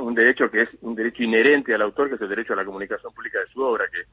un 0.00 0.14
derecho 0.14 0.50
que 0.50 0.62
es 0.62 0.68
un 0.82 0.94
derecho 0.94 1.22
inherente 1.22 1.74
al 1.74 1.82
autor, 1.82 2.08
que 2.08 2.16
es 2.16 2.20
el 2.20 2.28
derecho 2.28 2.52
a 2.52 2.56
la 2.56 2.64
comunicación 2.64 3.12
pública 3.14 3.38
de 3.40 3.46
su 3.46 3.62
obra, 3.62 3.84
que, 3.90 4.04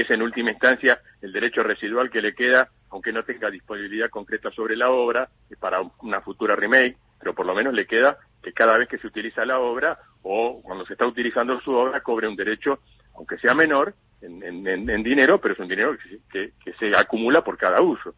es 0.00 0.10
en 0.10 0.22
última 0.22 0.50
instancia 0.50 1.00
el 1.22 1.32
derecho 1.32 1.62
residual 1.62 2.10
que 2.10 2.20
le 2.20 2.34
queda, 2.34 2.68
aunque 2.90 3.12
no 3.12 3.22
tenga 3.22 3.50
disponibilidad 3.50 4.10
concreta 4.10 4.50
sobre 4.50 4.76
la 4.76 4.90
obra, 4.90 5.28
para 5.58 5.80
una 6.02 6.20
futura 6.20 6.54
remake, 6.56 6.96
pero 7.18 7.34
por 7.34 7.46
lo 7.46 7.54
menos 7.54 7.72
le 7.72 7.86
queda 7.86 8.18
que 8.42 8.52
cada 8.52 8.76
vez 8.76 8.88
que 8.88 8.98
se 8.98 9.06
utiliza 9.06 9.44
la 9.46 9.58
obra 9.58 9.98
o 10.22 10.60
cuando 10.62 10.84
se 10.84 10.92
está 10.92 11.06
utilizando 11.06 11.58
su 11.60 11.74
obra 11.74 12.02
cobre 12.02 12.28
un 12.28 12.36
derecho, 12.36 12.80
aunque 13.14 13.38
sea 13.38 13.54
menor, 13.54 13.94
en, 14.20 15.02
dinero, 15.02 15.40
pero 15.40 15.54
es 15.54 15.60
un 15.60 15.68
dinero 15.68 15.96
que, 16.30 16.52
que, 16.62 16.72
se 16.74 16.94
acumula 16.96 17.42
por 17.42 17.56
cada 17.56 17.80
uso. 17.80 18.14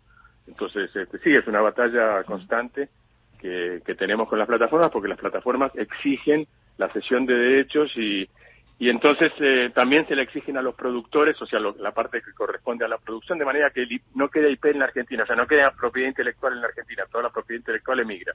Entonces, 0.46 0.94
este, 0.94 1.18
sí, 1.18 1.32
es 1.32 1.46
una 1.46 1.60
batalla 1.60 2.22
constante 2.24 2.88
que, 3.38 3.80
tenemos 3.96 4.28
con 4.28 4.38
las 4.38 4.48
plataformas, 4.48 4.90
porque 4.90 5.08
las 5.08 5.18
plataformas 5.18 5.72
exigen 5.74 6.46
la 6.76 6.88
cesión 6.92 7.26
de 7.26 7.34
derechos 7.34 7.90
y, 7.96 8.28
y 8.78 8.88
entonces 8.88 9.32
eh, 9.40 9.70
también 9.74 10.06
se 10.06 10.14
le 10.14 10.22
exigen 10.22 10.56
a 10.56 10.62
los 10.62 10.74
productores, 10.74 11.40
o 11.42 11.46
sea, 11.46 11.58
la 11.60 11.92
parte 11.92 12.22
que 12.22 12.32
corresponde 12.32 12.84
a 12.84 12.88
la 12.88 12.98
producción, 12.98 13.38
de 13.38 13.44
manera 13.44 13.70
que 13.70 13.86
no 14.14 14.28
quede 14.28 14.52
IP 14.52 14.66
en 14.66 14.78
la 14.78 14.84
Argentina, 14.84 15.24
o 15.24 15.26
sea, 15.26 15.36
no 15.36 15.46
queda 15.46 15.72
propiedad 15.72 16.08
intelectual 16.08 16.52
en 16.52 16.60
la 16.60 16.68
Argentina, 16.68 17.04
toda 17.10 17.24
la 17.24 17.30
propiedad 17.30 17.60
intelectual 17.60 18.00
emigra. 18.00 18.32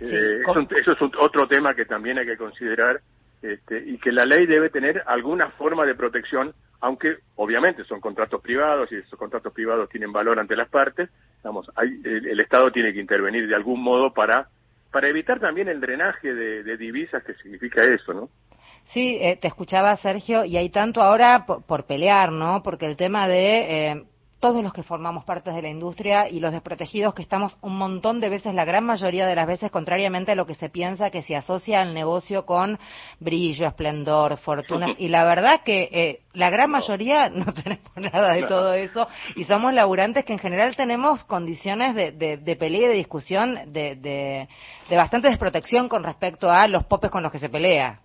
Eh, 0.00 0.42
eso, 0.42 0.92
es 0.92 0.98
otro 1.18 1.46
tema 1.48 1.74
que 1.74 1.86
también 1.86 2.18
hay 2.18 2.26
que 2.26 2.36
considerar 2.36 3.00
este, 3.40 3.78
y 3.78 3.98
que 3.98 4.12
la 4.12 4.26
ley 4.26 4.46
debe 4.46 4.68
tener 4.68 5.02
alguna 5.06 5.50
forma 5.50 5.86
de 5.86 5.94
protección, 5.94 6.52
aunque 6.80 7.16
obviamente 7.36 7.84
son 7.84 8.00
contratos 8.00 8.40
privados 8.40 8.90
y 8.92 8.96
esos 8.96 9.18
contratos 9.18 9.52
privados 9.52 9.88
tienen 9.88 10.12
valor 10.12 10.38
ante 10.38 10.56
las 10.56 10.68
partes, 10.68 11.10
el, 12.04 12.40
Estado 12.40 12.70
tiene 12.70 12.92
que 12.92 13.00
intervenir 13.00 13.46
de 13.46 13.54
algún 13.54 13.82
modo 13.82 14.12
para, 14.12 14.48
para 14.90 15.08
evitar 15.08 15.40
también 15.40 15.68
el 15.68 15.80
drenaje 15.80 16.32
de, 16.32 16.76
divisas 16.76 17.22
que 17.24 17.34
significa 17.34 17.82
eso, 17.82 18.12
¿no? 18.12 18.28
Sí, 18.84 19.18
eh, 19.20 19.36
te 19.40 19.48
escuchaba 19.48 19.96
Sergio, 19.96 20.44
y 20.44 20.56
hay 20.56 20.70
tanto 20.70 21.02
ahora 21.02 21.44
por, 21.44 21.86
pelear, 21.86 22.30
¿no? 22.30 22.62
Porque 22.62 22.86
el 22.86 22.96
tema 22.96 23.26
de 23.26 23.88
eh, 23.88 24.04
todos 24.40 24.62
los 24.62 24.72
que 24.72 24.82
formamos 24.82 25.24
parte 25.24 25.50
de 25.50 25.62
la 25.62 25.68
industria 25.68 26.28
y 26.28 26.40
los 26.40 26.52
desprotegidos 26.52 27.14
que 27.14 27.22
estamos 27.22 27.58
un 27.62 27.76
montón 27.78 28.20
de 28.20 28.28
veces, 28.28 28.54
la 28.54 28.64
gran 28.64 28.84
mayoría 28.84 29.26
de 29.26 29.34
las 29.34 29.46
veces, 29.46 29.70
contrariamente 29.70 30.32
a 30.32 30.34
lo 30.34 30.46
que 30.46 30.54
se 30.54 30.68
piensa 30.68 31.10
que 31.10 31.22
se 31.22 31.36
asocia 31.36 31.80
al 31.80 31.94
negocio 31.94 32.44
con 32.44 32.78
brillo, 33.18 33.66
esplendor, 33.66 34.36
fortuna. 34.38 34.86
Y 34.98 35.08
la 35.08 35.24
verdad 35.24 35.60
que 35.62 35.88
eh, 35.92 36.20
la 36.32 36.50
gran 36.50 36.70
mayoría 36.70 37.28
no 37.30 37.52
tenemos 37.52 37.90
nada 37.96 38.32
de 38.32 38.42
todo 38.44 38.72
eso 38.74 39.08
y 39.34 39.44
somos 39.44 39.72
laburantes 39.72 40.24
que 40.24 40.32
en 40.32 40.38
general 40.38 40.76
tenemos 40.76 41.24
condiciones 41.24 41.94
de, 41.94 42.12
de, 42.12 42.56
pelea 42.56 42.86
y 42.86 42.88
de 42.88 42.94
discusión 42.94 43.72
de, 43.72 43.96
de, 43.96 44.48
de 44.88 44.96
bastante 44.96 45.28
desprotección 45.28 45.88
con 45.88 46.02
respecto 46.02 46.50
a 46.50 46.66
los 46.68 46.84
popes 46.84 47.10
con 47.10 47.22
los 47.22 47.32
que 47.32 47.38
se 47.38 47.48
pelea 47.48 48.00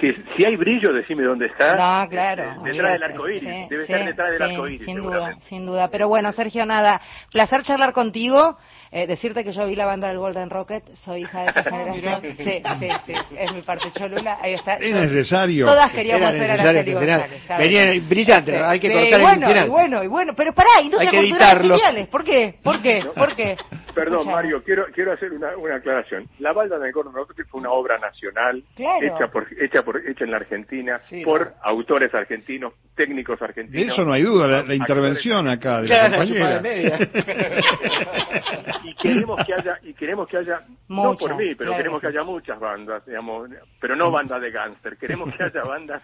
si, 0.00 0.12
si 0.36 0.44
hay 0.44 0.56
brillo, 0.56 0.92
decime 0.92 1.24
dónde 1.24 1.46
está. 1.46 1.74
No, 1.74 2.08
claro. 2.08 2.44
Eh, 2.44 2.56
detrás 2.64 2.92
del 2.92 3.02
arco 3.02 3.28
iris. 3.28 3.68
Debe 3.68 3.82
estar 3.82 4.04
detrás 4.04 4.30
del 4.30 4.42
arco 4.42 4.68
iris. 4.68 4.84
Sin 4.84 4.96
duda, 4.96 5.36
sin 5.48 5.66
duda. 5.66 5.88
Pero 5.88 6.08
bueno, 6.08 6.30
Sergio, 6.32 6.64
nada. 6.66 7.00
Placer 7.32 7.62
charlar 7.62 7.92
contigo. 7.92 8.56
Eh, 8.90 9.06
decirte 9.06 9.44
que 9.44 9.52
yo 9.52 9.66
vi 9.66 9.76
la 9.76 9.84
banda 9.84 10.08
del 10.08 10.18
Golden 10.18 10.48
Rocket, 10.48 10.82
soy 10.94 11.22
hija 11.22 11.42
de 11.42 11.50
esa 11.50 11.62
generación. 11.62 12.22
sí, 12.38 12.62
sí, 12.78 12.88
sí, 13.06 13.12
es 13.36 13.52
mi 13.52 13.60
parte 13.60 13.90
cholula. 13.92 14.38
Ahí 14.40 14.54
está. 14.54 14.74
Es 14.76 14.94
necesario. 14.94 15.66
Todas 15.66 15.92
queríamos 15.92 16.32
ser 16.32 16.50
Araceli 16.50 16.92
González. 16.94 17.42
Venía 17.58 18.00
brillante, 18.08 18.56
hay 18.56 18.80
que 18.80 18.90
cortar 18.90 19.20
bueno, 19.20 19.46
el 19.46 19.52
final. 19.52 19.66
Y 19.66 19.70
bueno, 19.70 20.04
y 20.04 20.06
bueno, 20.06 20.32
pero 20.34 20.54
pará, 20.54 20.80
industria 20.82 21.10
cultural 21.10 21.58
geniales. 21.60 22.08
¿Por 22.08 22.24
qué? 22.24 22.54
¿Por 22.62 22.80
qué? 22.80 23.04
¿Por 23.14 23.34
qué? 23.34 23.56
Perdón, 23.98 24.26
Mario, 24.26 24.62
quiero 24.62 24.86
quiero 24.94 25.12
hacer 25.12 25.32
una, 25.32 25.56
una 25.56 25.76
aclaración. 25.76 26.26
La 26.38 26.52
banda 26.52 26.78
del 26.78 26.92
Rocket 26.92 27.46
fue 27.48 27.60
una 27.60 27.70
obra 27.70 27.98
nacional 27.98 28.62
hecha 28.76 29.26
por 29.32 29.46
hecha 29.58 29.82
por 29.82 30.08
hecha 30.08 30.24
en 30.24 30.30
la 30.30 30.36
Argentina 30.36 31.00
por 31.24 31.54
autores 31.62 32.14
argentinos, 32.14 32.74
técnicos 32.94 33.42
argentinos. 33.42 33.86
De 33.86 33.92
eso 33.92 34.04
no 34.04 34.12
hay 34.12 34.22
duda, 34.22 34.62
la, 34.62 34.74
intervención 34.74 35.48
acá 35.48 35.82
de 35.82 35.88
la 35.88 36.10
compañera. 36.10 36.62
y 38.84 38.94
queremos 38.94 39.44
que 39.44 39.54
haya 39.54 39.78
y 39.82 39.92
queremos 39.94 40.28
que 40.28 40.36
haya 40.36 40.62
no 40.88 41.16
por 41.16 41.36
mí 41.36 41.54
pero 41.56 41.76
queremos 41.76 42.00
que 42.00 42.06
haya 42.06 42.22
muchas 42.22 42.60
bandas 42.60 43.04
digamos 43.04 43.50
pero 43.80 43.96
no 43.96 44.10
bandas 44.10 44.40
de 44.40 44.50
gánster 44.50 44.96
queremos 44.96 45.34
que 45.34 45.42
haya 45.42 45.62
bandas 45.62 46.02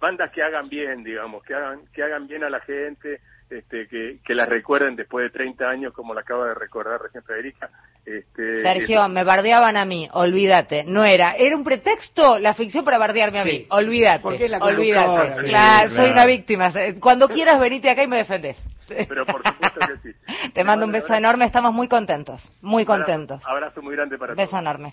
bandas 0.00 0.30
que 0.32 0.42
hagan 0.42 0.68
bien 0.68 1.04
digamos 1.04 1.42
que 1.44 1.54
hagan 1.54 1.80
que 1.92 2.02
hagan 2.02 2.26
bien 2.26 2.44
a 2.44 2.50
la 2.50 2.60
gente 2.60 3.20
este, 3.48 3.86
que, 3.86 4.18
que 4.24 4.34
la 4.34 4.44
recuerden 4.44 4.96
después 4.96 5.24
de 5.24 5.30
30 5.30 5.68
años, 5.68 5.92
como 5.92 6.14
la 6.14 6.22
acaba 6.22 6.48
de 6.48 6.54
recordar 6.54 7.00
recién 7.00 7.22
Federica. 7.36 7.70
Este, 8.04 8.62
Sergio, 8.62 9.08
me 9.08 9.24
bardeaban 9.24 9.76
a 9.76 9.84
mí, 9.84 10.08
olvídate, 10.12 10.84
no 10.84 11.04
era, 11.04 11.32
era 11.32 11.56
un 11.56 11.64
pretexto 11.64 12.38
la 12.38 12.54
ficción 12.54 12.84
para 12.84 12.98
bardearme 12.98 13.40
a 13.40 13.44
mí, 13.44 13.66
olvídate, 13.68 14.22
Porque 14.22 14.48
la 14.48 14.58
olvídate, 14.58 15.44
claro, 15.48 15.90
soy 15.90 16.10
una 16.10 16.24
víctima, 16.24 16.72
cuando 17.00 17.26
quieras 17.26 17.58
venite 17.58 17.90
acá 17.90 18.04
y 18.04 18.06
me 18.06 18.18
defendés. 18.18 18.56
Pero 18.86 19.26
por 19.26 19.42
supuesto 19.44 19.80
que 19.80 20.12
sí. 20.12 20.16
Te 20.54 20.62
mando 20.62 20.86
un 20.86 20.92
beso 20.92 21.12
enorme, 21.14 21.46
estamos 21.46 21.72
muy 21.72 21.88
contentos, 21.88 22.52
muy 22.60 22.84
contentos. 22.84 23.42
Abrazo 23.44 23.82
muy 23.82 23.96
grande 23.96 24.16
para 24.16 24.34
todos. 24.34 24.46
Beso 24.46 24.58
enorme. 24.58 24.92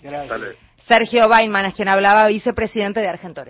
Sergio 0.88 1.28
Weinman 1.28 1.66
es 1.66 1.74
quien 1.74 1.88
hablaba, 1.88 2.26
vicepresidente 2.26 2.98
de 2.98 3.08
Argentores. 3.08 3.42